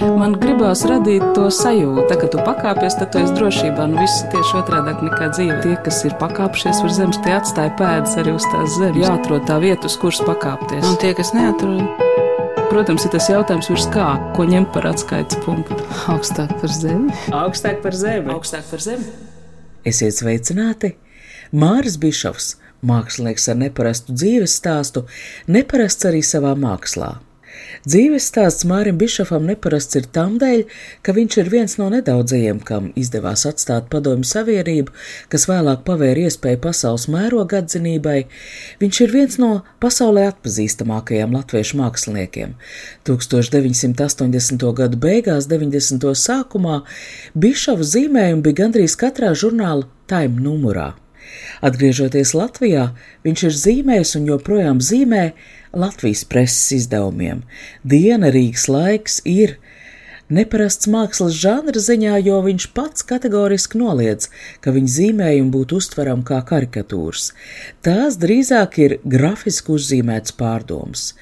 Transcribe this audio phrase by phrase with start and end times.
[0.00, 3.84] Man gribās radīt to sajūtu, ka tu pakāpies, tad tu esi drošībā.
[3.90, 5.58] Nu, viss ir tieši otrādi nekā dzīve.
[5.64, 9.00] Tie, kas ir pakāpšies uz zemes, tie atstāja pēdas arī uz tās zemes.
[9.04, 10.86] Jāatrod tā vieta, uz kuras pakāpties.
[10.88, 11.84] Un tie, kas neatrod,
[12.70, 15.74] Protams, ir tas jautājums, virs kā, ko ņemt par atskaites punktu.
[16.12, 17.10] augstāk par zemi.
[17.34, 18.30] Augstāk par zemi.
[18.30, 19.08] Augstāk par zemi.
[19.84, 20.92] Esiet sveicināti!
[21.50, 22.52] Māris Bišovs,
[22.86, 25.02] mākslinieks ar neparastu dzīves stāstu,
[25.50, 27.16] neparasts arī savā mākslā.
[27.88, 30.66] Dzīves stāsts Mārim Bišofam neparasts ir tam dēļ,
[31.00, 34.92] ka viņš ir viens no nedaudzajiem, kam izdevās atstāt padomju savienību,
[35.32, 38.18] kas vēlāk pavēra iespēju pasaules mēroga atzinībai.
[38.82, 42.56] Viņš ir viens no pasaulē atpazīstamākajiem latviešu māksliniekiem.
[43.08, 44.66] 1980.
[44.82, 46.10] gadu beigās, 90.
[46.20, 46.82] sākumā
[47.32, 50.90] Bišova zīmējumi bija gandrīz katrā žurnāla Time numurā.
[51.64, 52.90] Atgriežoties Latvijā,
[53.24, 55.24] viņš ir zīmējis un joprojām zīmē
[55.72, 57.44] Latvijas preses izdevumiem.
[57.86, 59.58] Diena Rīgas laiks ir
[60.30, 64.28] neparasts mākslas žanra ziņā, jo viņš pats kategoriski noliedz,
[64.62, 67.30] ka viņa zīmējumi būtu uztverami kā karikatūras.
[67.86, 71.12] Tās drīzāk ir grafiski uzzīmēts pārdoms.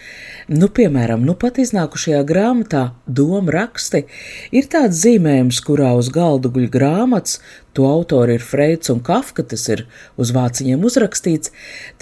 [0.49, 4.05] Nu, piemēram, nu pat iznākušajā grāmatā Doma raksti
[4.53, 7.41] ir tāds zīmējums, kurā uz galda guļ grāmatas,
[7.79, 9.85] To autori ir Freids un Kafka, tas ir
[10.19, 11.53] uz vāciņiem uzrakstīts,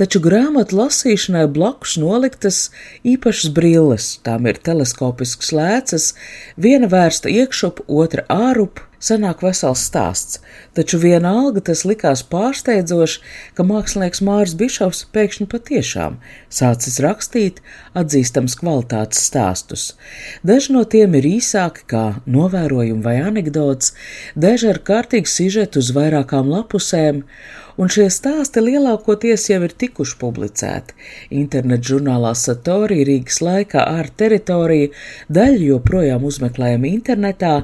[0.01, 2.61] taču grāmatu lasīšanai blakus noliktas
[3.05, 6.15] īpašas brilles, tām ir teleskopisks lēcas,
[6.57, 10.41] viena vērsta iekšup, otra ārup, sanāk vesels stāsts,
[10.77, 13.21] taču vienalga tas likās pārsteidzoši,
[13.57, 16.19] ka mākslinieks Mārs Bišovs pēkšņi patiešām
[16.53, 17.61] sācis rakstīt
[17.97, 19.87] atzīstams kvalitātes stāstus.
[20.47, 23.95] Daži no tiem ir īsāki kā novērojumi vai anekdots,
[24.35, 27.25] daži ar kārtīgu sižetu uz vairākām lapusēm,
[27.77, 30.97] un šie stāsti lielākoties jau ir tikuši publicēti.
[31.39, 34.93] Internet žurnālā Satori Rīgas laikā ar teritoriju
[35.33, 37.55] daļu joprojām uzmeklējami internetā,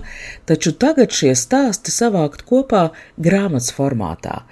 [0.48, 4.42] taču tagad šie stāsti savākt kopā grāmatas formātā.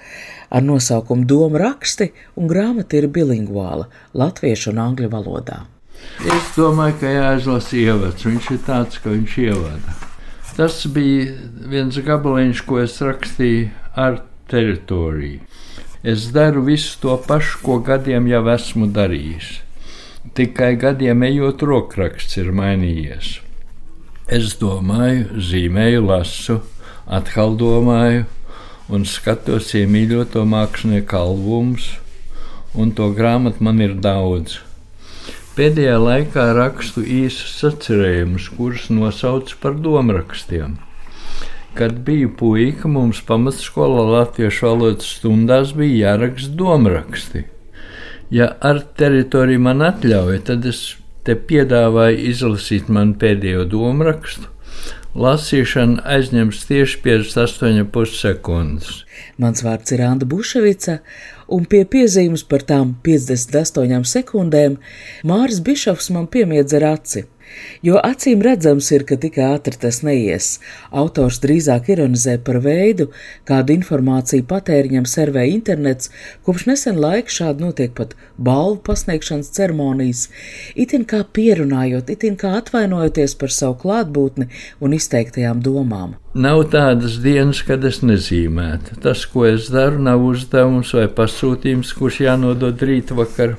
[0.50, 3.86] Ar nosaukumu Doma raksti, un grāmata ir bilingvāla-
[4.22, 5.60] latviešu un angļu valodā.
[6.24, 8.24] Es domāju, ka jāizlasa ievads.
[8.24, 9.94] Viņš ir tāds, ka viņš ievada.
[10.56, 11.36] Tas bija
[11.70, 15.40] viens gabaliņš, ko es rakstīju ar teritoriju.
[16.02, 19.50] Es daru visu to pašu, ko gadiem jau esmu darījis.
[20.36, 23.34] Tikai gadiem ejot, rokraksts ir mainījies.
[24.30, 26.60] Es domāju, zīmēju, lasu,
[27.18, 28.24] atkal domāju,
[28.88, 31.92] un skatos iemīļoto mākslinieku albumus,
[32.74, 34.60] un to grāmatu man ir daudz.
[35.56, 40.78] Pēdējā laikā rakstu īsus sacerējumus, kurus nosaucu par domrakstiem.
[41.74, 47.44] Kad biju puika, mums pamatskolā latviešu valodas stundās bija jāraksta domraksti.
[48.30, 50.82] Ja ar teritoriju man atļauja, tad es
[51.26, 54.50] te piedāvāju izlasīt man pēdējo domrakstu.
[55.10, 59.00] Lasīšana aizņems tieši 58,5 sekundes.
[59.42, 61.00] Mans vārds ir Anna Buševica,
[61.50, 64.78] un pie piezīmes par tām 58 sekundēm
[65.26, 67.24] Māris Bišovs man piemiedz ar aci.
[67.86, 70.48] Jo acīm redzams ir, ka tik ātri tas neies.
[70.90, 73.08] Autors drīzāk ironizē par veidu,
[73.48, 76.10] kādu informāciju patēriņam servē internets,
[76.46, 80.26] kopš nesen laika šādi notiek pat balvu pasniegšanas ceremonijas,
[80.74, 84.50] itin kā pierunājot, itin kā atvainojoties par savu klātbūtni
[84.80, 86.16] un izteiktajām domām.
[86.34, 89.00] Nav tādas dienas, kad es nezīmētu.
[89.02, 93.56] Tas, ko es daru, nav uzdevums vai pasūtījums, kurš jānodod rīt vakar.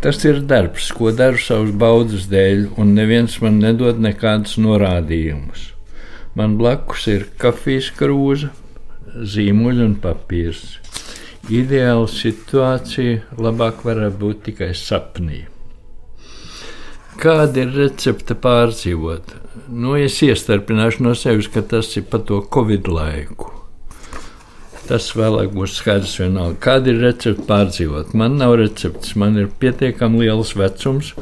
[0.00, 5.66] Tas ir darbs, ko daru savas baudas dēļ, un neviens man nedod nekādus norādījumus.
[6.40, 8.48] Man blakus ir kafijas krūze,
[9.12, 10.78] zīmuļi un papīrs.
[11.52, 15.42] Ideāla situācija labāk varētu būt tikai sapnī.
[17.20, 19.36] Kāda ir recepte pārdzīvot?
[19.68, 23.59] Nu, es iestarpināšu no sevis, ka tas ir pa to Covid laiku.
[24.90, 26.56] Tas vēlāk būs skaidrs vienalga.
[26.64, 28.08] Kāda ir recepte pārdzīvot?
[28.18, 31.12] Man nav receptes, man ir pietiekami liels vecums,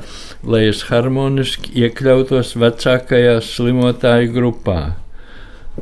[0.40, 4.78] lai es harmoniski iekļautos vecākajā slimotāju grupā.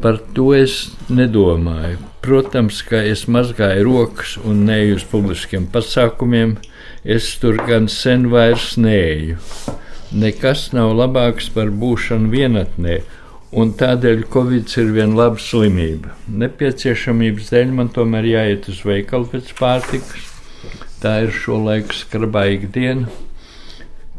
[0.02, 0.74] Par to es
[1.06, 2.00] nedomāju.
[2.26, 6.56] Protams, ka es mazgāju rokas un neju uz publiskiem pasākumiem,
[7.06, 9.38] es tur gan sen vairs neju.
[10.10, 12.98] Nekas nav labāks par būšanu vienatnē,
[13.56, 16.10] Un tādēļ Covid ir viena laba slimība.
[16.28, 20.26] Nepieciešamības dēļ man tomēr jāiet uz veikalu pēc pārtikas.
[21.00, 23.08] Tā ir šo laiku skarbā ikdiena.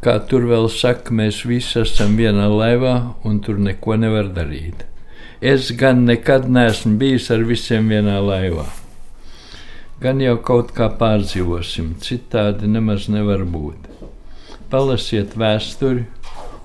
[0.01, 2.95] Kā tur vēl saka, mēs visi esam vienā laivā
[3.25, 4.87] un tur neko nevar darīt.
[5.41, 8.65] Es gan nekad neesmu bijis ar visiem vienā laivā.
[10.01, 13.85] Gan jau kaut kā pārdzīvosim, citādi nemaz nevar būt.
[14.73, 16.07] Palasiet vēsturi,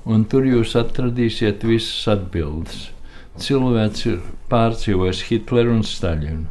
[0.04, 2.88] un tur jūs atradīsiet visas atbildes.
[3.43, 4.19] Cilvēks ir
[4.52, 6.49] pārdzīvojis Hitleru un Staļinu,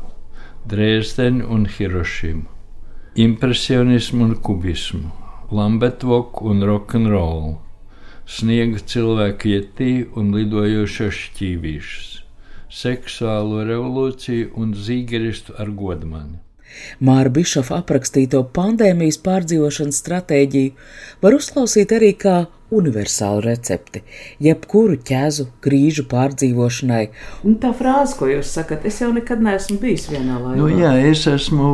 [0.71, 2.47] Dresdeni un Hirošimu,
[3.21, 5.11] impresionismu un kubismu,
[5.51, 7.57] Lambetvoku un rokenrolu,
[8.25, 12.07] sniega cilvēku ietī un lidojošos šķīvīšus,
[12.71, 16.39] seksuālo revolūciju un zīgeristu ar godmani.
[17.03, 20.73] Māra Bišofa aprakstīto pandēmijas pārdzīvošanas stratēģiju
[21.21, 22.37] var uzklausīt arī kā
[22.71, 24.03] universālu recepti,
[24.43, 27.03] jebkuru ķēzu krīžu pārdzīvošanai.
[27.47, 30.59] Un tā frāze, ko jūs sakat, es jau nekad neesmu bijis vienā laikā.
[30.59, 31.71] Nu, jā, es esmu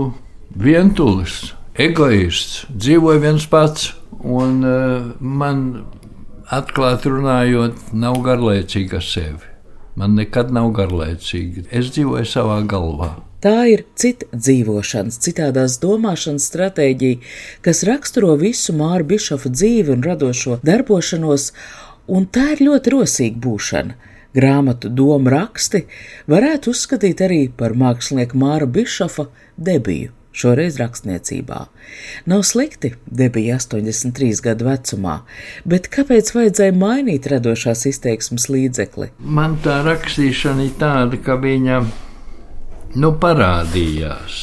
[0.57, 3.91] vientulis, egoists, dzīvoju viens pats,
[4.23, 5.67] un uh, man
[6.53, 9.46] atklāti runājot, nav garlaicīgi ar sevi.
[9.97, 11.63] Man nekad nav garlaicīgi.
[11.73, 13.15] Es dzīvoju savā galvā.
[13.41, 17.17] Tā ir cita dzīvošanas, citādās domāšanas stratēģija,
[17.65, 21.47] kas raksturo visu Māra Bišofa dzīvi un radošo darbošanos,
[22.13, 23.97] un tā ir ļoti rosīga būšana.
[24.37, 25.83] Grāmatu domu raksti
[26.29, 29.25] varētu uzskatīt arī par mākslinieku Māra Bišofa
[29.57, 31.61] debiju, šoreiz rakstniecībā.
[32.29, 35.21] Nav slikti, debija 83 gadu vecumā,
[35.65, 39.11] bet kāpēc vajadzēja mainīt radošās izteiksmes līdzekli?
[39.19, 41.81] Man tā rakstīšana ir tāda, ka viņa
[43.01, 44.39] nu, parādījās.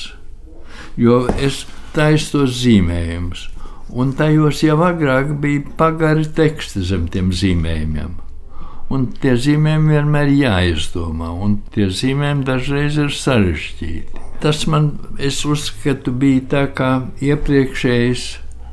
[1.00, 1.64] Jo es
[1.94, 3.48] taisu tos zīmējumus,
[3.94, 8.20] un tajos jau agrāk bija pagari teksti zem tiem zīmējumiem.
[8.94, 14.23] Un tie zīmējumi vienmēr ir jāizdomā, un tie zīmējumi dažreiz ir sarežģīti.
[14.44, 16.88] Tas man, es uzskatu, bija tā kā
[17.24, 18.24] iepriekšējais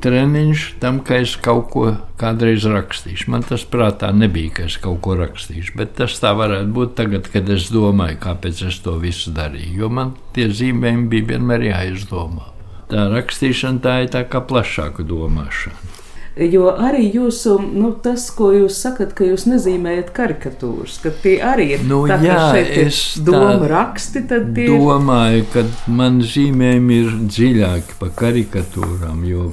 [0.04, 1.84] treniņš tam, ka es kaut ko
[2.20, 3.30] kādreiz rakstīšu.
[3.32, 7.30] Man tas prātā nebija, ka es kaut ko rakstīšu, bet tas tā varētu būt tagad,
[7.32, 9.78] kad es domāju, kāpēc es to visu darīju.
[9.84, 12.50] Jo man tie zīmējumi bija vienmēr jāizdomā.
[12.92, 15.91] Tā rakstīšana tā ir tā kā plašāka domāšana.
[16.32, 21.66] Jo arī jūsu, nu, tas, ko jūs sakat, ka jūs nezīmējat karikatūras, ka tie arī
[21.74, 22.38] ir nu, tā, jā,
[22.86, 29.50] es doma raksti, tad tie domāju, ka man zīmējumi ir dziļāki par karikatūrām, jo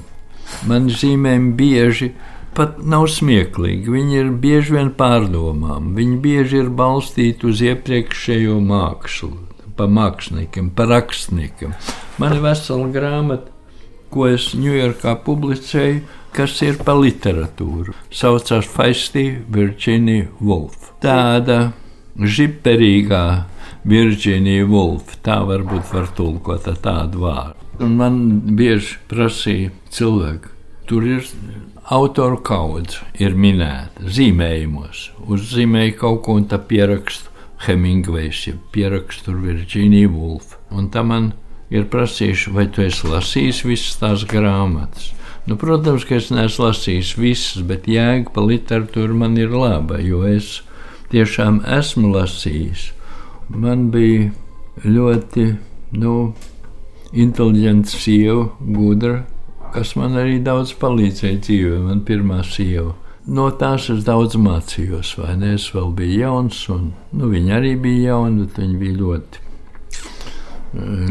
[0.71, 2.13] man zīmējumi bieži
[2.55, 3.91] pat nav smieklīgi.
[3.91, 9.33] Viņi ir bieži vien pārdomām, viņi bieži ir balstīti uz iepriekšējo mākslu,
[9.75, 11.75] pa māksliniekiem, pa rakstniekiem.
[12.23, 13.51] Man ir vesela grāmata,
[14.09, 17.95] ko es Ņujorkā publicēju kas ir par literatūru.
[18.13, 20.91] Saucās Faisti Virģīnija Wolf.
[21.03, 21.71] Tāda
[22.19, 23.23] žiperīgā
[23.89, 27.67] Virģīnija Wolf, tā varbūt var tulkot tādu vārdu.
[27.79, 28.15] Un man
[28.59, 30.51] bieži prasīja cilvēki,
[30.89, 31.27] tur ir
[31.95, 35.05] autoru kaudze, ir minēta zīmējumos.
[35.31, 37.31] Uzzīmēju kaut ko un tā pierakstu
[37.65, 40.57] Hemingvejs, ja pierakstu Virģīnija Wolf.
[40.75, 41.31] Un tā man
[41.71, 45.13] ir prasījuši, vai tu esi lasījis visas tās grāmatas.
[45.49, 50.21] Nu, protams, ka es neesmu lasījis visas, bet jēga par literatūru man ir laba, jo
[50.29, 50.59] es
[51.09, 52.83] tiešām esmu lasījis.
[53.49, 54.27] Man bija
[54.85, 55.47] ļoti
[55.97, 56.13] nu,
[57.17, 59.23] inteliģents sieva, gudra,
[59.73, 61.81] kas man arī daudz palīdzēja dzīvē.
[61.87, 62.93] Man pirmā sieva.
[63.25, 65.55] No tās es daudz mācījos, vai ne?
[65.57, 69.45] Es vēl biju jauns, un nu, viņa arī bija jauna, bet viņa bija ļoti,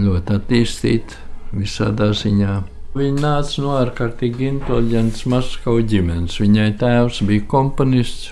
[0.06, 2.58] ļoti attīstīta visādā ziņā.
[2.96, 6.38] Viņa nāca no ārkārtīgi inteliģentas Maskavas ģimenes.
[6.40, 8.30] Viņai tēvs bija komponists,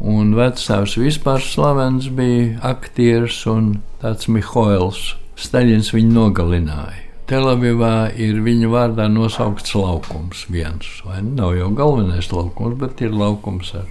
[0.00, 5.12] un vecāks vispār slavens bija aktieris un tāds Mihails.
[5.36, 7.02] Staļins viņu nogalināja.
[7.28, 10.88] Telavivā ir viņa vārdā nosaukts laukums viens.
[11.04, 13.90] Nav jau galvenais laukums, bet ir laukums ar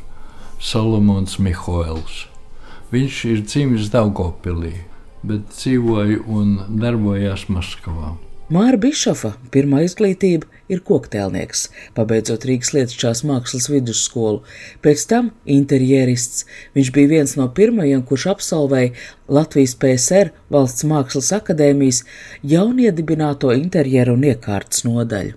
[0.58, 2.24] Solomons Mihails.
[2.90, 4.78] Viņš ir dzimis Daugopilī,
[5.22, 8.16] bet dzīvoja un darbojās Maskavā.
[8.46, 11.64] Māra Bišofa pirmā izglītība ir koktēlnieks,
[11.98, 14.44] pabeidzot Rīgas lietušķās mākslas vidusskolu,
[14.86, 16.44] pēc tam interjerists.
[16.78, 18.92] Viņš bija viens no pirmajiem, kurš absolvēja
[19.34, 22.04] Latvijas PSR valsts mākslas akadēmijas
[22.46, 25.34] jauniedibināto interjeru un iekārtas nodaļu.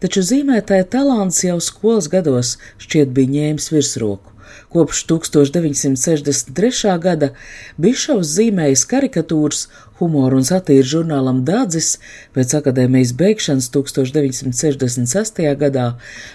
[0.00, 4.37] Taču zīmētāja talants jau skolas gados šķiet bija ņēmis virsroku.
[4.72, 6.96] Kopš 1963.
[7.02, 7.32] gada
[7.80, 9.66] Bišovs zīmējis karikatūras
[9.98, 11.96] humoru un satīru žurnālam Dādzis,
[12.36, 15.42] pēc akadēmijas beigšanas 1966.
[15.58, 15.88] gadā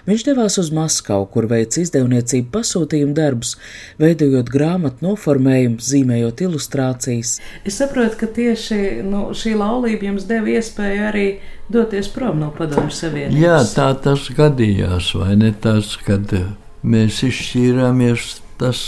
[0.08, 3.56] viņš devās uz Maskavu, kur veica izdevniecību pasūtījumu darbus,
[4.02, 7.38] veidojot grāmatu noformējumu, zīmējot ilustrācijas.
[7.64, 11.28] Es saprotu, ka tieši nu, šī laulība jums deva iespēju arī
[11.72, 13.40] doties prom no padomju savienības.
[13.40, 16.36] Jā, tā tas gadījās, vai ne tas, kad
[16.84, 18.84] mēs izšķīrāmies, tas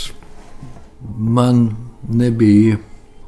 [1.16, 1.70] man
[2.06, 2.78] nebija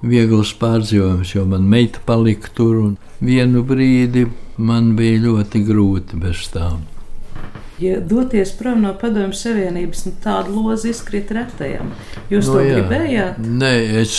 [0.02, 6.46] viegls pārdzīvojums, jo man meita palika tur un vienu brīdi man bija ļoti grūti bez
[6.54, 6.84] tām.
[7.78, 11.92] Ja doties prom no Padomju Savienības, nu, tāda loza izkrīt retajam.
[12.26, 12.80] Jūs no, to jā.
[12.80, 13.38] gribējāt?
[13.38, 14.16] Nē, es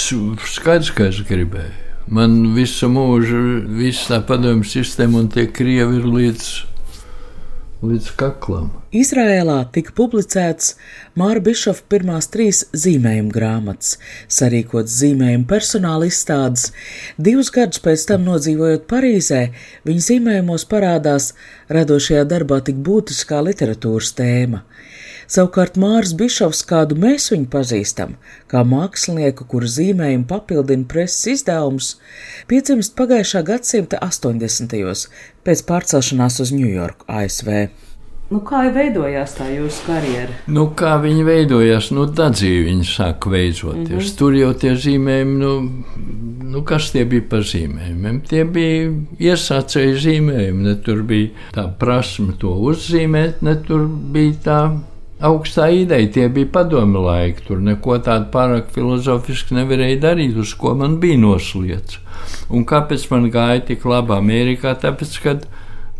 [0.53, 1.75] skaidrs, ka es gribēju.
[2.09, 3.41] Man visu mūžu,
[3.77, 6.47] visa tā padomju sistēma un tie krievi ir līdz
[7.85, 8.69] līdz kaklam.
[8.95, 10.73] Izrēlā tika publicēts
[11.19, 13.93] Māra Bišofa pirmās trīs zīmējuma grāmatas,
[14.27, 16.69] sarīkots zīmējuma personāla izstādes.
[17.17, 19.43] Divus gadus pēc tam nodzīvojot Parīzē,
[19.87, 21.31] viņa zīmējumos parādās
[21.71, 24.65] radošajā darbā tik būtiskā literatūras tēma.
[25.29, 28.15] Savukārt Mārs Bišovs, kādu mēs viņu pazīstam,
[28.49, 31.89] kā mākslinieku, kuru zīmējumu papildina preses izdevums,
[32.49, 34.73] piedzimst pagājušā gadsimta 80.
[35.45, 37.53] pēc pārcelšanās uz Ņujorku, ASV.
[38.29, 40.33] Nu, kā veidojās tā jūsu karjera?
[40.49, 43.85] Nu, kā viņi veidojās, nu, tā dzīve viņi sāka veidoties.
[43.85, 44.17] Mm -hmm.
[44.17, 45.53] Tur jau tie zīmējumi, nu,
[46.57, 48.21] nu, kas tie bija par zīmējumiem?
[48.29, 54.61] Tie bija iesācēji zīmējumi, ne tur bija tā prasme to uzzīmēt, ne tur bija tā
[55.19, 56.09] augstā ideja.
[56.13, 61.19] Tie bija padomi laiki, tur neko tādu pārāk filozofiski nevarēja darīt, uz ko man bija
[61.19, 61.99] nosliets.
[62.49, 64.75] Un kāpēc man gāja tik labi Amerikā?
[64.79, 65.47] Tāpēc, kad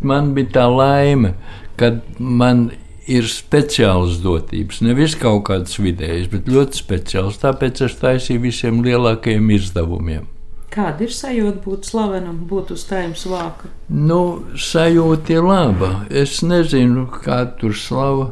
[0.00, 1.34] man bija tā laime,
[1.80, 2.70] kad man
[3.10, 7.40] ir speciāls dotības, nevis kaut kādas vidējas, bet ļoti speciāls.
[7.42, 10.28] Tāpēc es taisīju visiem lielākajiem izdevumiem.
[10.70, 13.72] Kāda ir sajūta būt slavenam, būt uz tēmas vāka?
[13.90, 15.88] Nu, sajūta ir laba.
[16.06, 18.28] Es nezinu, kāda tur slava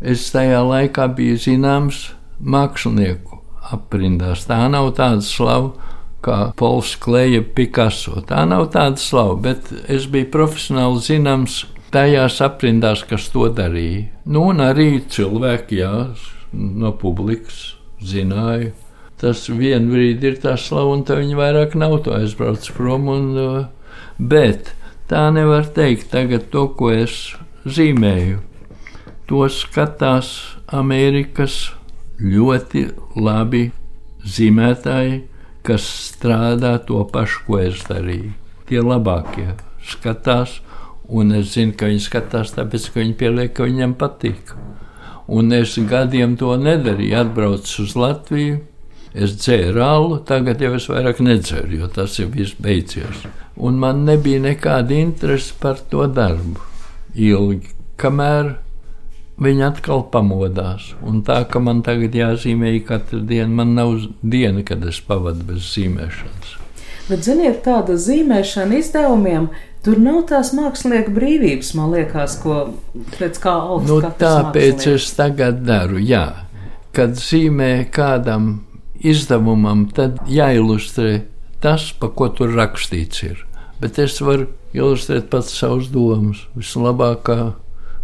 [0.00, 3.40] es tajā laikā biju zināms mākslinieku
[3.70, 4.46] aprindās.
[4.48, 5.90] Tā nav tāda slava
[6.24, 8.20] kā Pols Kleja Picasso.
[8.26, 11.62] Tā nav tāda slava, bet es biju profesionāli zināms
[11.94, 14.08] tajās aprindās, kas to darīja.
[14.24, 15.94] Nu, un arī cilvēki, jā,
[16.52, 18.72] no publikas zināja.
[19.20, 23.10] Tas vien brīdi ir tā slava, un tā viņa vairāk nav to aizbrauc prom.
[23.12, 24.72] Un, uh, bet
[25.10, 27.34] tā nevar teikt tagad to, ko es
[27.68, 28.40] zīmēju
[29.30, 30.30] to skatās
[30.74, 31.68] Amerikas
[32.18, 33.68] ļoti labi
[34.26, 35.20] zīmētāji,
[35.62, 38.32] kas strādā to pašu, ko es darīju.
[38.66, 39.52] Tie labākie
[39.86, 40.56] skatās,
[41.06, 44.50] un es zinu, ka viņi skatās tāpēc, ka viņi pieliek, ka viņiem patīk.
[45.30, 48.58] Un es gadiem to nedarīju, atbraucu uz Latviju.
[49.10, 53.24] Es dzēru alu, tagad jau es vairāk nedzeru, jo tas ir viss beidzies.
[53.58, 56.62] Un man nebija nekāda interese par to darbu.
[57.14, 58.52] Ilgi, kamēr
[59.40, 60.92] viņi atkal pamodās.
[61.06, 65.64] Un tā, ka man tagad jāzīmē katru dienu, man nav diena, kad es pavadu bez
[65.74, 66.56] zīmēšanas.
[67.10, 69.50] Bet, ziniet, tāda zīmēšana izdevumiem.
[69.80, 72.56] Tur nav tās mākslinieka brīvības, man liekas, ko
[73.16, 73.88] pēc kā augsts.
[73.88, 76.26] Nu, tāpēc es tagad daru, jā.
[76.94, 78.66] Kad zīmē kādam
[79.00, 81.22] izdevumam, tad jāilustrē
[81.64, 83.40] tas, pa ko tur rakstīts ir.
[83.80, 87.54] Bet es varu ilustrēt pats savus domas, vislabākā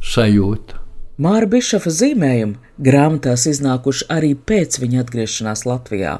[0.01, 0.86] sajūta.
[1.17, 6.19] Māra Bišofa zīmējumi grāmatās iznākuši arī pēc viņa atgriešanās Latvijā.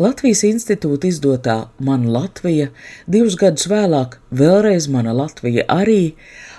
[0.00, 2.70] Latvijas institūta izdotā Mana Latvija,
[3.04, 6.14] divus gadus vēlāk vēlreiz Mana Latvija arī,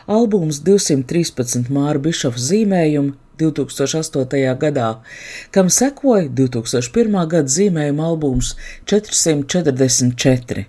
[0.06, 4.56] albums 213 Māra Bišofa zīmējumu 2008.
[4.60, 4.90] gadā,
[5.52, 7.16] kam sekoja 2001.
[7.32, 8.56] gada zīmējuma albums
[8.92, 10.66] 444.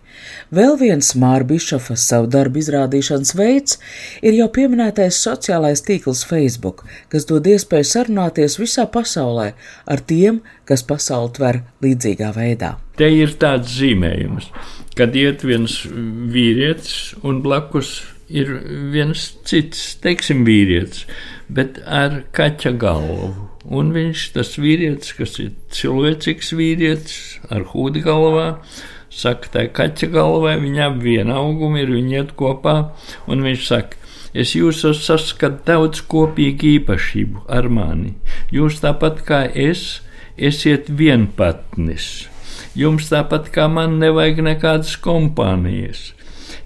[0.53, 3.79] Vēl viens Māra Bišofa savu darbu izrādīšanas veids
[4.23, 9.53] ir jau pieminētais sociālais tīkls Facebook, kas dod iespēju sarunāties visā pasaulē
[9.87, 12.77] ar tiem, kas pasauli tver līdzīgā veidā.
[12.97, 14.51] Te ir tāds zīmējums,
[14.99, 18.03] kad iet viens vīrietis un blakus
[18.33, 18.49] ir
[18.93, 21.07] viens cits, teiksim, vīrietis,
[21.49, 23.33] bet ar kaķa galvu.
[23.63, 27.19] Un viņš, tas vīrietis, kas ir cilvēcīgs vīrietis,
[27.53, 28.47] ar hūdi galvā,
[29.13, 32.77] saka, tā kaķa galvā, viņa ap vienu augumu ir, viņi iet kopā,
[33.31, 34.01] un viņš saka,
[34.35, 38.17] es jūsos saskatu daudz kopīgu īpašību ar mani.
[38.55, 40.01] Jūs tāpat kā es,
[40.37, 42.29] esiet vienpatnis.
[42.79, 46.13] Jums tāpat kā man nevajag nekādas kompānijas.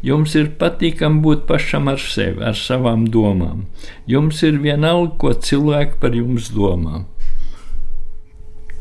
[0.07, 3.65] Jums ir patīkami būt pašam ar sevi, ar savām domām.
[4.07, 7.03] Jums ir vienalga, ko cilvēki par jums domā.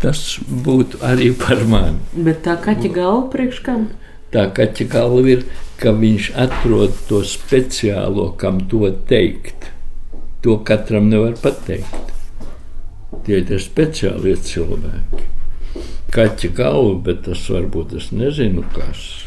[0.04, 0.22] Tas
[0.68, 1.98] būtu arī par mani.
[2.14, 3.88] Bet tā kaķa galva priekš kam?
[4.36, 5.46] Tā kaķa galva ir,
[5.82, 9.72] ka viņš atrod to speciālo, kam to teikt.
[10.46, 12.14] To katram nevar pateikt.
[13.26, 15.26] Tie ir speciālie cilvēki.
[16.14, 19.25] Kaķa galva, bet tas varbūt es nezinu, kas.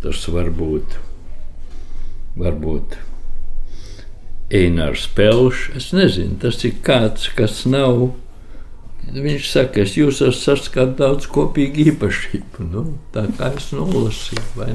[0.00, 0.96] Tas var būt,
[2.40, 2.96] varbūt
[4.50, 5.68] Einārs Pelšs.
[5.76, 8.10] Es nezinu, tas ir kāds, kas nav.
[9.10, 12.66] Viņš saka, es jūs esmu saskatījis daudz kopīgu īpašību.
[12.70, 14.74] Nu, tā kā es nolasīju?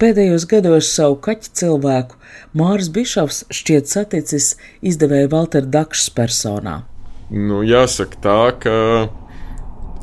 [0.00, 2.18] Pēdējos gados savu kaķu cilvēku
[2.58, 6.82] Māris Bišovs šķiet saticis izdevēja Valter Dakšs personā.
[7.30, 8.74] Nu, jāsaka tā, ka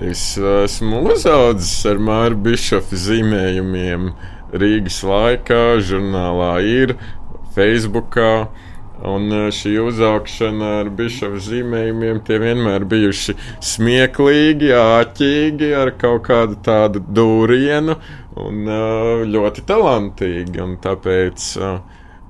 [0.10, 4.12] es esmu uzaudzis ar Māru Bišofu zīmējumiem
[4.52, 6.98] Rīgas laikā, žurnālā ir,
[7.56, 8.50] Facebookā.
[9.02, 13.34] Un e, šī uzaugšana ar bišofu zīmējumiem tie vienmēr bijuši
[13.66, 17.96] smieklīgi, āķīgi, ar kaut kādu tādu dūrienu
[18.44, 18.78] un e,
[19.32, 20.62] ļoti talantīgi.
[20.62, 21.72] Un tāpēc e,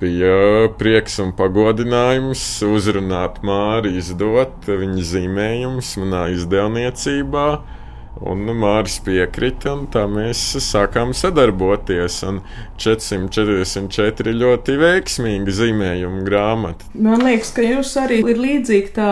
[0.02, 7.46] bija prieks un pagodinājums uzrunāt Māri, izdot viņa zīmējumus manā izdevniecībā.
[8.22, 12.20] Un Mārcis piekrita, un tā mēs sākām sadarboties.
[12.84, 16.90] 444 ļoti veiksmīga zīmējuma grāmata.
[16.94, 19.10] Man liekas, ka jūs arī ir līdzīgi tā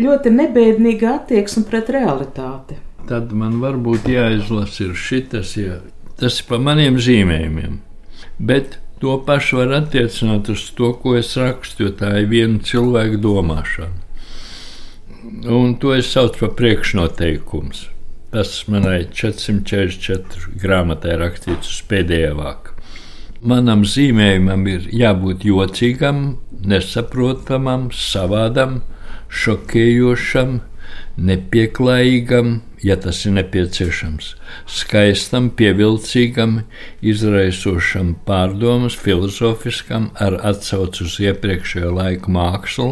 [0.00, 2.80] ļoti nebēdīga attieksme pret realitāti.
[3.10, 5.80] Tad man varbūt jāizlasa ir šitas, ja
[6.20, 7.78] tas ir pa maniem zīmējumiem.
[8.40, 13.20] Bet to pašu var attiecināt uz to, ko es rakstu, jo tā ir viena cilvēka
[13.24, 14.06] domāšana.
[15.52, 17.72] Un to es saucu par priekšnoteikumu.
[18.30, 22.76] Tas manai 444 grāmatai rakstīts uz pēdējā vāka.
[23.40, 28.82] Manam zīmējumam ir jābūt jocīgam, nesaprotamam, savādam,
[29.32, 30.58] šokējošam,
[31.16, 34.34] nepieklājīgam, ja tas ir nepieciešams,
[34.70, 36.60] skaistam, pievilcīgam,
[37.04, 42.88] izraisošam pārdomas, filozofiskam, ar atsaucu uz iepriekšējo laiku mākslu,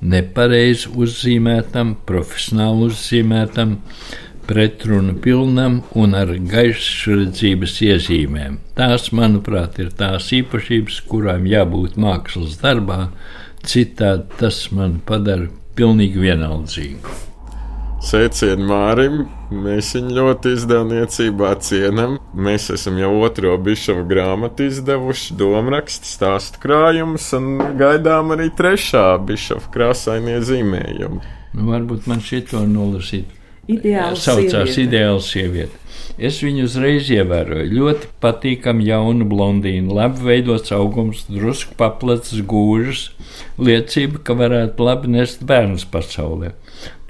[0.00, 3.76] nepareizi uzzīmētam, profesionāli uzzīmētam,
[4.46, 8.60] pretrunu pilnam un ar gaišredzības iezīmēm.
[8.78, 13.08] Tās, manuprāt, ir tās īpašības, kurām jābūt mākslas darbā,
[13.66, 17.35] citādi tas man padara pilnīgi vienaldzīgu.
[17.96, 19.22] Sveicienu Mārim!
[19.48, 22.18] Mēs viņu ļoti izdevniecībā cienām.
[22.36, 29.72] Mēs esam jau otro bišovu grāmatu izdevuši, domārakstu, stāstu krājumus, un gaidām arī trešā bišovu
[29.72, 31.22] krāsainie zīmējumi.
[31.56, 33.32] Nu, varbūt man šito nolasīt
[33.66, 34.86] Ideāls saucās sieviete.
[34.86, 35.82] ideāla sieviete.
[36.16, 37.66] Es viņu uzreiz ievēroju.
[37.76, 43.10] Ļoti patīkama jauna blondīna, labi veidots augums, drusku paplats gūžas,
[43.60, 46.54] liecība, ka varētu labi nest bērnus pasaulē.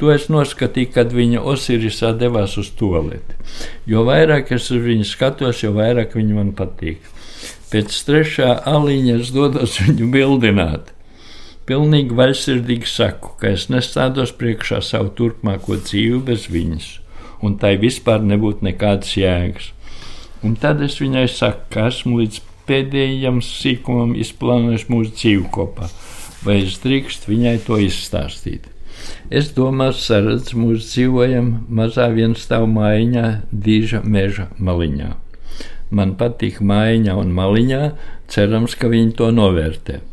[0.00, 3.38] To es noskatīju, kad viņa Osirisā devās uz toleti.
[3.86, 7.04] Jo vairāk es uz viņu skatos, jo vairāk viņa man patīk.
[7.70, 10.95] Pēc trešā aliņa es dodos viņu bildināt.
[11.66, 16.86] Pilnīgi vaļsirdīgi saku, ka es nestādos priekšā savu turpmāko dzīvi bez viņas,
[17.42, 19.72] un tai vispār nebūtu nekādas jēgas.
[20.46, 22.38] Un tad es viņai saku, ka esmu līdz
[22.70, 25.90] pēdējam sīkumam izplānojis mūsu dzīvi kopā,
[26.46, 28.70] vai es drīkstu viņai to izstāstīt.
[29.26, 35.16] Es domāju, saredzu, mūsu dzīvojam mazā vienstāvu mājiņā, dīža meža maliņā.
[35.90, 37.86] Man patīk mājiņā un maliņā,
[38.30, 40.04] cerams, ka viņi to novērtē.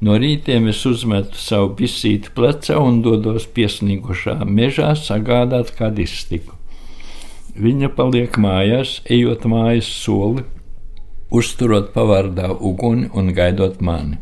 [0.00, 6.54] No rītiem es uzmetu savu bisīti plecā un dodos piesnīgušā mežā sagādāt kādu iztiku.
[7.58, 10.44] Viņa paliek mājās, ejot mājas soli,
[11.34, 14.20] uzturot pavārdā uguni un gaidot mani.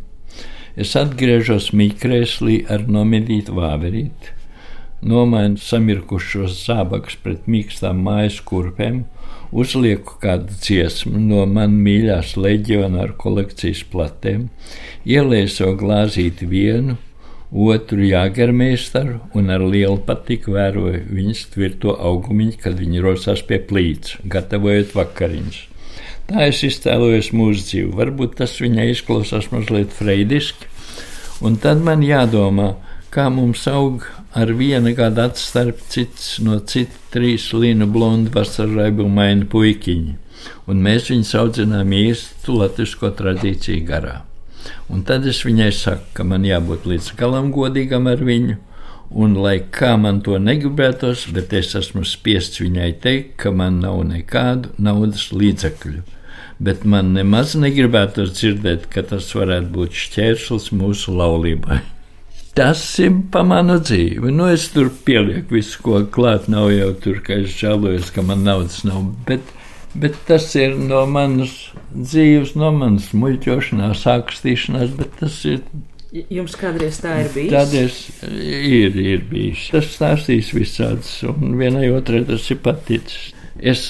[0.76, 4.32] Es atgriežos mīkrēslī ar nomedītu vāverīti,
[5.04, 9.04] nomainu samirkušos zābakus pret mīkstām mājas kurpēm,
[9.52, 14.48] uzlieku kādu dziesmu no man mīļās leģiona ar kolekcijas platēm,
[15.04, 16.96] ielieku savu glāzīti vienu,
[17.52, 24.18] otru jāgermeistaru un ar lielu patiku vēroju viņas tvirto augumiņu, kad viņi rosās pie plīts,
[24.24, 25.62] gatavojot vakariņas.
[26.26, 27.92] Tā es iztēlojos mūsu dzīvi.
[27.94, 30.66] Varbūt tas viņai izklausās mazliet freidiski,
[31.46, 32.72] un tad man jādomā,
[33.14, 34.02] kā mums aug
[34.36, 40.14] ar viena gada atstarp cits no cita trīs līnu blondi vasarraibumaini puikiņi,
[40.68, 44.18] un mēs viņus audzinām īstu latvisko tradīciju garā.
[44.92, 48.58] Un tad es viņai saku, ka man jābūt līdz galam godīgam ar viņu,
[49.24, 54.02] un lai kā man to negribētos, bet es esmu spiests viņai teikt, ka man nav
[54.10, 56.04] nekādu naudas līdzekļu.
[56.60, 61.82] Bet man nemaz negribētos dzirdēt, ka tas varētu būt šķērslis mūsu laulībai.
[62.56, 64.30] Tas ir pa manu dzīvi.
[64.32, 66.46] Nu, es tur pielieku visu, ko klāt.
[66.48, 69.02] Nav jau tur, ka es žēlojos, ka man naudas nav.
[69.28, 69.50] Bet,
[69.92, 71.52] bet tas ir no manas
[71.92, 74.96] dzīves, no manas muļķošanās, sākstīšanās.
[74.96, 75.60] Bet tas ir.
[76.32, 77.52] Jums kādreiz tā ir bijis?
[77.52, 79.66] Tādēļ ir, ir bijis.
[79.74, 83.34] Tas stāstīs visāds, un vienai otrai tas ir paticis.
[83.60, 83.84] Es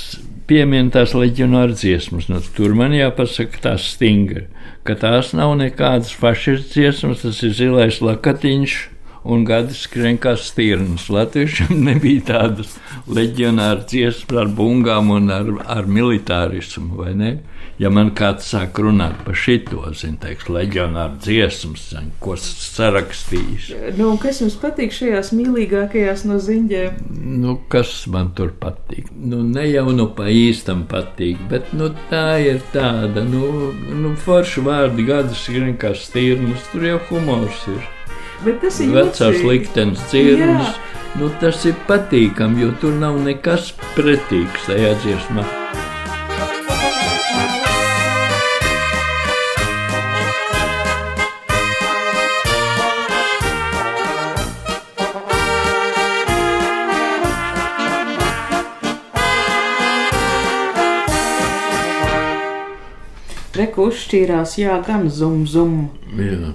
[0.50, 4.48] pieminu tās leģionāra dziesmas, nu, tur man jāpasaka tās stingri
[4.86, 8.76] ka tās nav nekādas fašistu dziesmas, tas ir zilais lakatiņš,
[9.26, 11.08] un gadi skrien kā stirnas.
[11.12, 12.76] Latviešiem nebija tādas
[13.10, 17.36] leģionāra dziesmas ar bungām un ar, ar militārismu, vai ne?
[17.76, 23.66] Ja man kāds sāk runāt par šito, zinu, teiks, leģionāra dziesmas, zin, ko sarakstījis.
[23.98, 27.02] Nu, kas jums patīk šajās mīlīgākajās no ziņģēm?
[27.42, 29.10] Nu, kas man tur patīk?
[29.12, 34.64] Nu, ne jau nu pa īstam patīk, bet nu, tā ir tāda, nu, nu forši
[34.64, 37.84] vārdi gadas skrien kā stirnas, tur jau humors ir.
[38.44, 40.76] Bet tas ir Vecās liktenes dzirnas.
[41.16, 45.46] Nu, tas ir patīkami, jo tur nav nekas pretīgs tajā dziesmā.
[63.56, 65.86] Reku uzšķīrās, jā, gan zum, zum.
[66.20, 66.52] Jā,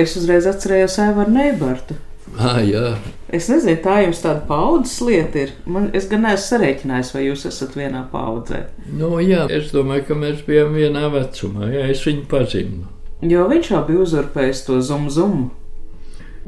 [0.00, 1.94] Es uzreiz atcerējos Aivaru Neibartu.
[2.38, 2.96] ah, jā.
[3.34, 5.52] Es nezinu, tā jums tāda paudzes lieta ir.
[5.70, 8.64] Man, es gan neesmu sarēķinājis, vai jūs esat vienā paudzē.
[8.98, 9.44] Nu, jā.
[9.50, 11.70] Es domāju, ka mēs bijām vienā vecumā.
[11.70, 12.88] Jā, es viņu pazinu.
[13.22, 15.36] Jo viņš jau bija uzurpējis to zum, zum.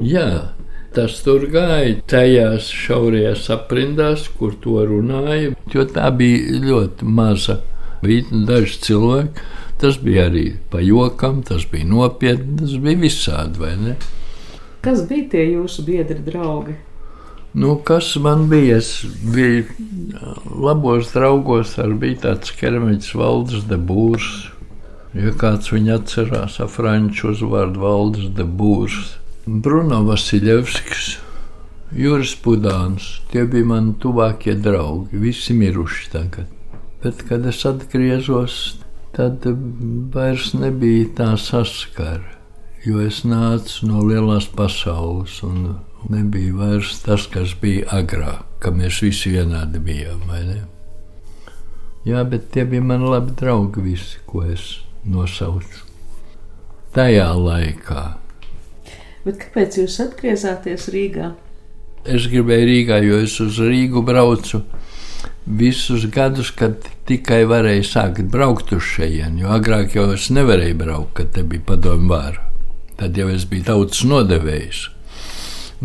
[0.03, 0.53] Jā,
[0.95, 5.55] tas tur gāja tajās šaurajās aprindās, kur to runāja.
[5.73, 7.61] Jo tā bija ļoti maza
[8.03, 9.47] vieta, daži cilvēki.
[9.77, 13.95] Tas bija arī pa jokam, tas bija nopietni, tas bija visādi, vai ne?
[14.81, 16.73] Kas bija tie jūsu biedri draugi?
[17.57, 18.77] Nu, kas man bija?
[18.77, 19.65] Es biju
[20.61, 24.31] labos draugos, ar bija tāds ķermeņa valdes debūrs.
[25.17, 29.15] Ja kāds viņu atcerās, ar franču uzvārdu valdes debūrs.
[29.47, 31.15] Bruno Vasiljevskis,
[31.95, 36.51] Juris Pudāns, tie bija mani tuvākie draugi, visi miruši tagad.
[37.01, 38.57] Bet, kad es atgriezos,
[39.17, 39.45] tad
[40.13, 42.35] vairs nebija tā saskara,
[42.85, 45.73] jo es nācu no lielās pasaules un
[46.13, 50.29] nebija vairs tas, kas bija agrāk, ka mēs visi vienādi bijām.
[52.07, 55.83] Jā, bet tie bija mani labi draugi, visi, ko es nosaucu.
[56.95, 58.05] Tajā laikā
[59.27, 61.33] Bet kāpēc jūs atgriezāties Rīgā?
[62.07, 64.61] es gribēju Rīgā, jo es uz Rīgu braucu
[65.47, 69.41] visus gadus, kad tikai varēju sākt braukt uz šejienes.
[69.41, 72.43] Jo agrāk jau es nevarēju braukt, kad te bija padomju vāra.
[72.97, 74.83] Tad jau es biju tautas nodevējs.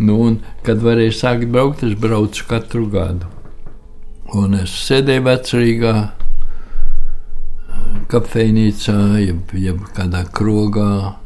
[0.01, 3.29] Nu, un, kad varēju sākt braukt, es braucu katru gadu.
[4.33, 5.97] Un es sēdēju vecrīgā
[8.13, 11.19] kafejnīcā, jeb, jeb kādā krogā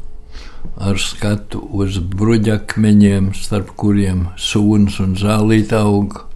[0.77, 6.26] ar skatu uz bruģakmeņiem, starp kuriem sūnas un zālīta aug.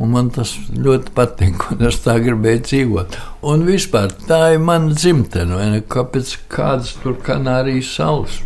[0.00, 3.16] Un man tas ļoti patīk, un es tā gribēju dzīvot.
[3.50, 5.82] Un vispār tā ir mana dzimtene?
[5.92, 8.38] Kāpēc kādas tur Kanārijas salas?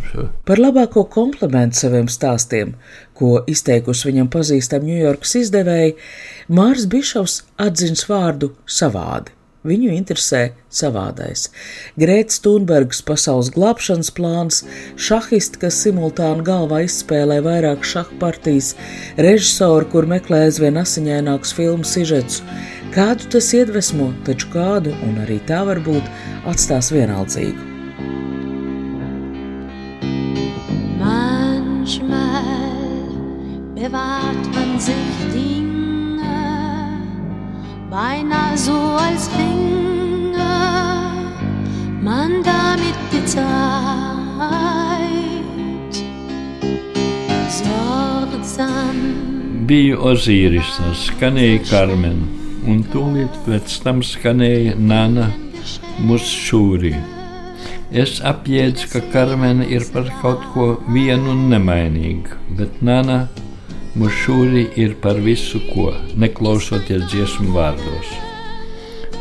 [0.47, 2.75] Par labāko komplimentu saviem stāstiem,
[3.15, 5.95] ko izteikusi viņam pazīstama Ņujorkas izdevēja,
[6.51, 7.39] Mārs Bišovs
[7.69, 9.31] atzins vārdu savādi.
[9.65, 11.47] Viņu interesē savādais.
[11.97, 14.61] Grēts Thunbergs pasaules glābšanas plāns,
[15.07, 18.75] šahisti, kas simultāni galvā izspēlē vairāk šahu partijas,
[19.17, 22.43] režisori, kur meklē aizvien asiņainākus filmu sižetus.
[22.93, 26.05] Kādu tas iedvesmo, taču kādu, un arī tā varbūt,
[26.47, 27.73] atstās vienaldzīgu.
[31.01, 32.53] Manchmal
[33.73, 34.54] bewahrt
[37.95, 38.77] beinahe so
[39.07, 40.55] als ginge
[42.07, 43.45] man damit die Zeit
[47.59, 48.97] sorgsam.
[49.69, 52.19] Bija Ozīris, skanēja Karmen,
[52.67, 55.31] un tūlīt pēc tam skanēja Nana
[56.05, 56.93] Musšūri.
[57.95, 63.19] Es apjēdzu, ka Karmena ir par kaut ko vienu un nemainīgu, bet Nana
[63.95, 68.09] Musšūri ir par visu ko, neklausoties dziesmu vārdos.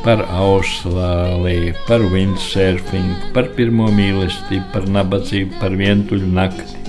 [0.03, 6.83] Par Austrāliju, par windsurfingu, par pirmo mīlestību, par nabadzību, par vientuļu nakti,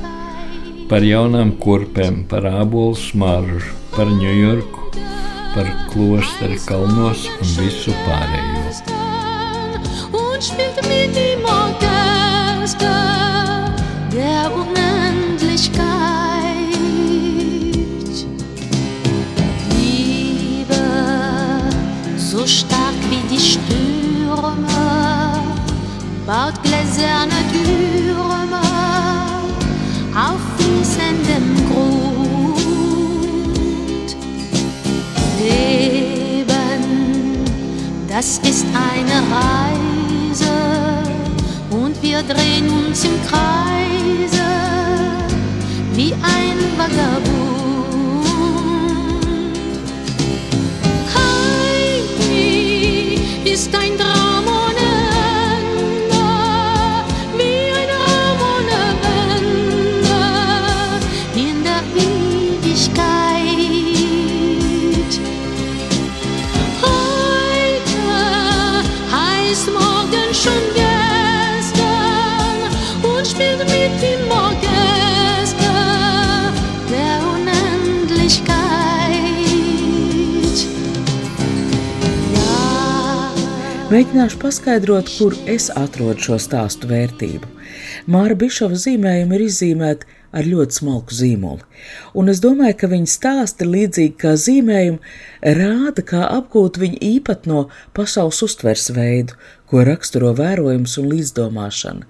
[0.89, 4.91] par jaunām kurpēm, par ābolu smaržu, par Ņujorku,
[5.56, 9.06] par klosteri kalnos un visu pārējo.
[10.36, 11.35] und spielt
[26.26, 28.62] baut gläserne Türme
[30.16, 32.56] auf fließendem Grund.
[35.40, 36.84] Leben,
[38.08, 40.54] das ist eine Reise
[41.70, 43.46] und wir drehen uns im Kreise.
[45.96, 47.56] wie ein Vagabund.
[53.46, 54.14] Ist ein Traum
[83.86, 87.45] Mēģināšu paskaidrot, kur es atrodu šo stāstu vērtību.
[88.10, 91.62] Māra Bišova zīmējumi ir izzīmēti ar ļoti smalku zīmolu,
[92.17, 95.13] un es domāju, ka viņa stāsti, līdzīgi kā zīmējumi,
[95.60, 99.38] rāda, kā apgūt viņa īpatno pasaules uztvers veidu,
[99.69, 102.10] ko raksturo vērojums un līdzdomāšana.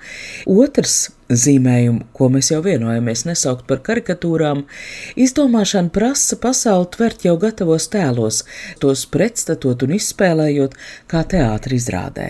[0.56, 4.64] Otrs zīmējumu, ko mēs jau vienojamies nesaukt par karikatūrām,
[5.18, 8.44] izdomāšana prasa pasauli tvert jau gatavos tēlos,
[8.82, 10.78] tos pretstatot un izspēlējot
[11.12, 12.30] kā teātri izrādē.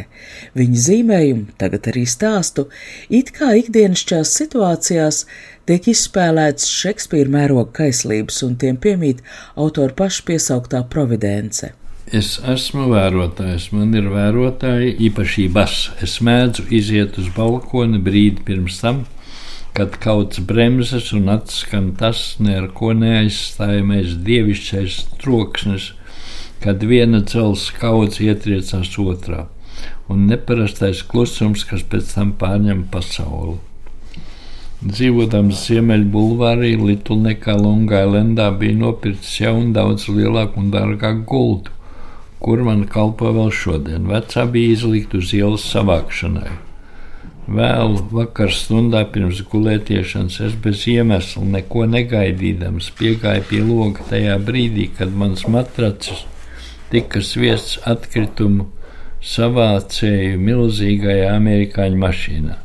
[0.55, 2.69] Viņa zīmējumu, tagad arī stāstu,
[3.09, 5.23] it kā ikdienišķās situācijās
[5.67, 9.25] tiek izspēlēts Šekspīra mēroga kaislības un tiem piemīt
[9.59, 11.73] autora paša piesauktā providence.
[12.13, 15.77] Es esmu vērotājs, man ir vērotāji īpašības.
[16.05, 18.99] Es mēdzu iziet uz balkoni brīdi pirms tam,
[19.73, 25.95] kad kaut kas bremzes un atskan tas neko neaizstājamais dievišķais troksnis,
[26.61, 29.47] kad viena dzelzs kaudzes ietriecās otrā,
[30.05, 33.57] un neparastais klusums, kas pēc tam pārņem pasauli.
[34.85, 41.74] Dzīvotams Ziemeļbulvārī, Litlnekā, Longailendā bija nopircis jaunu, daudz lielāku un dārgāku gultu,
[42.39, 44.07] kur man kalpo vēl šodien.
[44.11, 46.51] Vecā bija izlikt uz ielas savākšanai.
[47.45, 54.87] Vēl vakar stundā pirms gulētiešanas es bez iemesla, neko negaidīdams, piegāju pie loga tajā brīdī,
[54.97, 56.25] kad mans matracis
[56.89, 58.65] tika sviests atkritumu
[59.25, 62.57] savācēju milzīgajā amerikāņu mašīnā.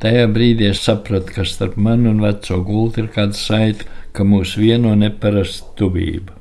[0.00, 4.56] Tajā brīdī es sapratu, ka starp mani un veco gultu ir kāda saite, ka mūs
[4.56, 6.37] vieno neparasta tuvība.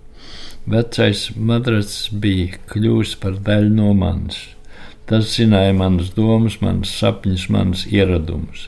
[0.67, 4.41] Vecais madracis bija kļuvis par daļu no manis.
[5.07, 8.65] Tas zināja manas domas, manas sapņus, manas ieradumus.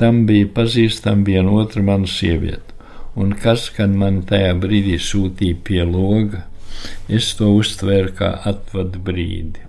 [0.00, 2.72] Tam bija pazīstama viena otra mana sieviete,
[3.12, 6.46] un kas, kad man tajā brīdī sūtīja pie loga,
[7.12, 9.66] es to uztvēru kā atvadu brīdi.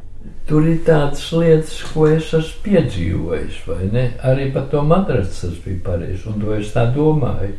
[0.48, 4.10] Tur ir tādas lietas, ko es esmu piedzīvojis, vai ne?
[4.24, 7.52] Arī par to matraci tas bija pareizi, un to es tā domāju,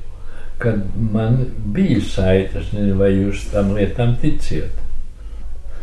[0.59, 1.38] kad man
[1.75, 2.62] bija saite.
[2.62, 4.85] Es nezinu, vai jūs tam lietām ticiet.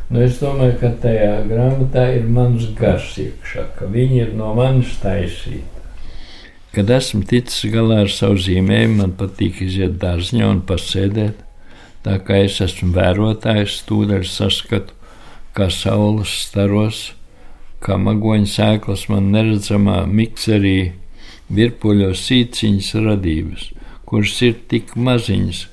[0.10, 4.94] Nu, es domāju, ka tajā grāmatā ir mans gars iekšā, ka viņi ir no manis
[5.02, 5.64] taisīti.
[6.76, 11.40] Kad esmu ticis galā ar savu zīmējumu, man patīk iziet dārzņā un pasēdēt.
[12.06, 14.94] Tā kā es esmu vērotājs, tūdaļ saskatu,
[15.58, 17.00] kā saules staros,
[17.82, 20.92] kā magoņa sēklas man neredzamā mikserī
[21.50, 23.70] virpuļo sīciņas radības,
[24.10, 25.66] kuras ir tik maziņas,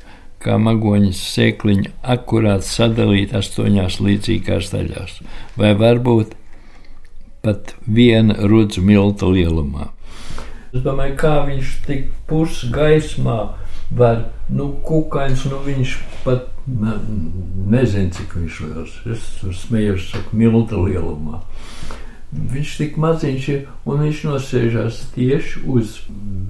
[0.43, 5.19] kā magoņas sēkliņa akurāt sadalīt astoņās līdzīgās daļās,
[5.57, 6.37] vai varbūt
[7.43, 9.91] pat viena rudzu milta lielumā.
[10.73, 13.53] Es domāju, kā viņš tik pus gaismā
[13.93, 16.95] var, nu, kukaiņš, nu, viņš pat ne,
[17.75, 18.95] nezina, cik viņš liels.
[19.13, 19.27] Es
[19.65, 21.43] smējos, saku, milta lielumā.
[22.33, 25.99] Viņš tik maziņš ir, un viņš nosēžās tieši uz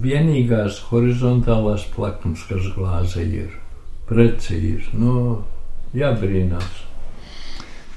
[0.03, 3.57] vienīgās horizontālās plaknes, kas glāze ir.
[4.07, 5.41] Precīzi, nu,
[5.97, 6.85] jābrīnās.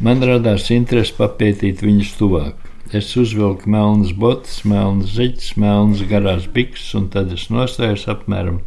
[0.02, 2.72] Man radās interese papētīt viņus tuvāk.
[2.94, 8.60] Es uzvilku melnas botas, melnas zeķes, melnas garās bikses, un tad es nostājos apmēram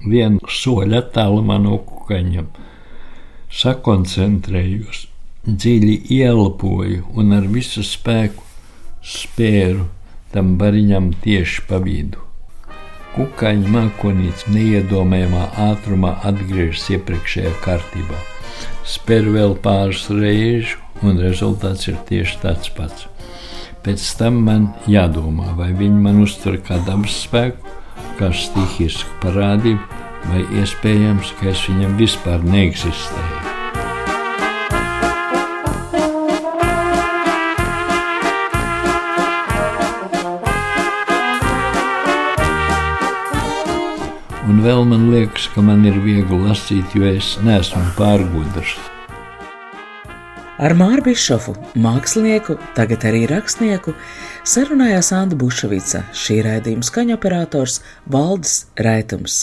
[0.00, 2.48] vienu soļu attālumā no kukaņiem.
[3.52, 5.06] Sakoncentrējos,
[5.46, 8.45] dziļi ielpoju un ar visu spēku
[9.06, 9.86] spēru
[10.34, 12.22] tam bariņam tieši pa vidu.
[13.16, 18.18] Kukaiņa mākonīts neiedomājamā ātrumā atgriežas iepriekšējā kārtībā.
[18.86, 23.08] Spēr vēl pāris reizes, un rezultāts ir tieši tāds pats.
[23.86, 27.76] Pēc tam man jādomā, vai viņi man uztver kā dabas spēku,
[28.20, 33.45] kā stihisku parādību, vai iespējams, ka es viņam vispār neeksistēju.
[44.56, 48.70] Un vēl man liekas, ka man ir viegli lasīt, jo es neesmu pārgudrs.
[50.56, 53.92] Ar Māru Bišofu, mākslinieku, tagad arī rakstnieku,
[54.48, 57.82] sarunājās Anna Bušvica, šī raidījuma skaņoperators
[58.16, 59.42] Valdis Raitums.